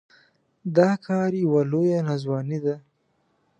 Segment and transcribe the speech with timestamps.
[0.77, 2.75] دا کار يوه لويه ناځواني ده.